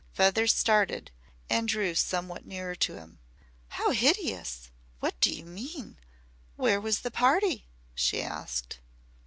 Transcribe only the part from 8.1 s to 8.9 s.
asked.